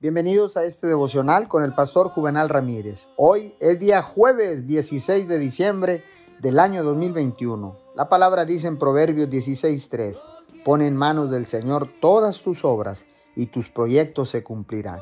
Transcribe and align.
Bienvenidos 0.00 0.56
a 0.56 0.62
este 0.62 0.86
devocional 0.86 1.48
con 1.48 1.64
el 1.64 1.74
pastor 1.74 2.10
Juvenal 2.10 2.48
Ramírez. 2.48 3.08
Hoy 3.16 3.56
es 3.58 3.80
día 3.80 4.00
jueves 4.00 4.68
16 4.68 5.26
de 5.26 5.40
diciembre 5.40 6.04
del 6.38 6.60
año 6.60 6.84
2021. 6.84 7.76
La 7.96 8.08
palabra 8.08 8.44
dice 8.44 8.68
en 8.68 8.78
Proverbios 8.78 9.28
16:3, 9.28 10.22
pon 10.64 10.82
en 10.82 10.96
manos 10.96 11.32
del 11.32 11.46
Señor 11.46 11.90
todas 12.00 12.42
tus 12.42 12.64
obras 12.64 13.06
y 13.34 13.46
tus 13.46 13.70
proyectos 13.70 14.30
se 14.30 14.44
cumplirán. 14.44 15.00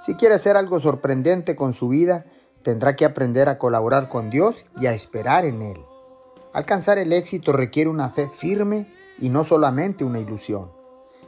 Si 0.00 0.14
quiere 0.14 0.36
hacer 0.36 0.56
algo 0.56 0.78
sorprendente 0.78 1.56
con 1.56 1.74
su 1.74 1.88
vida, 1.88 2.24
tendrá 2.62 2.94
que 2.94 3.04
aprender 3.04 3.48
a 3.48 3.58
colaborar 3.58 4.08
con 4.08 4.30
Dios 4.30 4.64
y 4.80 4.86
a 4.86 4.94
esperar 4.94 5.44
en 5.44 5.60
Él. 5.60 5.84
Alcanzar 6.52 6.98
el 6.98 7.12
éxito 7.12 7.52
requiere 7.52 7.90
una 7.90 8.10
fe 8.10 8.28
firme 8.28 8.86
y 9.18 9.28
no 9.28 9.42
solamente 9.42 10.04
una 10.04 10.20
ilusión. 10.20 10.70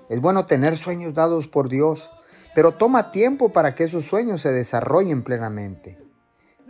Es 0.08 0.20
bueno 0.20 0.46
tener 0.46 0.78
sueños 0.78 1.14
dados 1.14 1.48
por 1.48 1.68
Dios, 1.68 2.10
pero 2.54 2.72
toma 2.72 3.10
tiempo 3.10 3.52
para 3.52 3.74
que 3.74 3.84
esos 3.84 4.04
sueños 4.04 4.40
se 4.40 4.52
desarrollen 4.52 5.22
plenamente. 5.22 5.98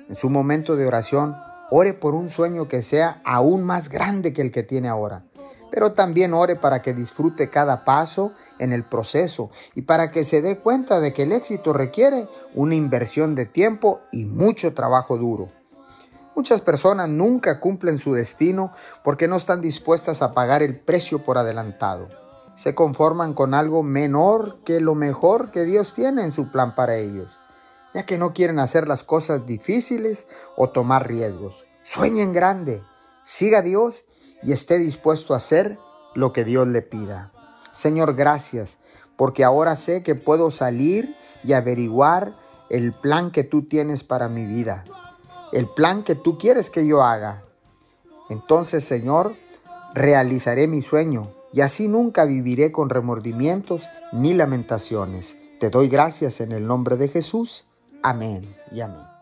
En 0.09 0.16
su 0.16 0.30
momento 0.30 0.77
de 0.77 0.87
oración, 0.87 1.37
ore 1.70 1.93
por 1.93 2.15
un 2.15 2.30
sueño 2.30 2.69
que 2.69 2.83
sea 2.83 3.20
aún 3.24 3.65
más 3.65 3.88
grande 3.88 4.33
que 4.33 4.43
el 4.43 4.51
que 4.51 4.62
tiene 4.62 4.88
ahora, 4.88 5.24
pero 5.70 5.93
también 5.93 6.33
ore 6.33 6.57
para 6.57 6.83
que 6.83 6.93
disfrute 6.93 7.51
cada 7.51 7.84
paso 7.84 8.33
en 8.59 8.73
el 8.73 8.84
proceso 8.84 9.51
y 9.74 9.83
para 9.83 10.10
que 10.10 10.24
se 10.24 10.41
dé 10.41 10.59
cuenta 10.59 11.01
de 11.01 11.12
que 11.12 11.23
el 11.23 11.33
éxito 11.33 11.73
requiere 11.73 12.29
una 12.55 12.74
inversión 12.74 13.35
de 13.35 13.46
tiempo 13.46 14.01
y 14.12 14.24
mucho 14.24 14.73
trabajo 14.73 15.19
duro. 15.19 15.51
Muchas 16.37 16.60
personas 16.60 17.09
nunca 17.09 17.60
cumplen 17.60 17.98
su 17.98 18.12
destino 18.12 18.73
porque 19.05 19.29
no 19.29 19.37
están 19.37 19.60
dispuestas 19.60 20.21
a 20.21 20.32
pagar 20.32 20.62
el 20.62 20.80
precio 20.80 21.23
por 21.23 21.38
adelantado 21.38 22.23
se 22.57 22.75
conforman 22.75 23.35
con 23.35 23.55
algo 23.55 23.83
menor 23.83 24.59
que 24.65 24.81
lo 24.81 24.95
mejor 24.95 25.51
que 25.51 25.65
Dios 25.65 25.95
tiene 25.95 26.23
en 26.23 26.33
su 26.33 26.51
plan 26.51 26.75
para 26.75 26.97
ellos, 26.97 27.39
ya 27.93 28.07
que 28.07 28.19
no 28.19 28.33
quieren 28.33 28.59
hacer 28.59 28.87
las 28.87 29.03
cosas 29.03 29.47
difíciles 29.47 30.27
o 30.57 30.71
tomar 30.71 31.09
riesgos. 31.09 31.65
Sueñen 31.83 32.33
grande, 32.33 32.83
siga 33.23 33.59
a 33.59 33.63
Dios 33.63 34.05
y 34.43 34.52
esté 34.52 34.79
dispuesto 34.79 35.35
a 35.35 35.38
hacer 35.38 35.79
lo 36.15 36.33
que 36.33 36.45
Dios 36.45 36.69
le 36.69 36.83
pida. 36.83 37.33
Señor, 37.73 38.15
gracias, 38.15 38.79
porque 39.16 39.43
ahora 39.43 39.74
sé 39.77 40.02
que 40.02 40.15
puedo 40.15 40.51
salir 40.51 41.16
y 41.43 41.52
averiguar 41.55 42.37
el 42.71 42.93
plan 42.93 43.30
que 43.30 43.45
tú 43.45 43.66
tienes 43.66 44.05
para 44.05 44.29
mi 44.29 44.46
vida, 44.46 44.85
el 45.52 45.68
plan 45.68 46.05
que 46.05 46.15
tú 46.15 46.39
quieres 46.39 46.71
que 46.71 46.87
yo 46.87 47.02
haga. 47.02 47.45
Entonces, 48.30 48.85
Señor, 48.85 49.37
realizaré 49.93 50.66
mi 50.66 50.83
sueño 50.83 51.33
y 51.55 51.60
así 51.60 51.87
nunca 51.87 52.24
viviré 52.24 52.73
con 52.73 52.91
remordimientos 52.91 53.88
ni 54.13 54.35
lamentaciones. 54.35 55.37
Te 55.61 55.71
doy 55.71 55.88
gracias 55.88 56.41
en 56.41 56.51
el 56.51 56.66
nombre 56.66 56.96
de 56.96 57.09
Jesús. 57.09 57.65
Amén 58.02 58.57
y 58.73 58.80
amén. 58.80 59.13